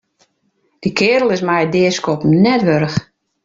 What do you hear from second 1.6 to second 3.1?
it deaskoppen net wurdich.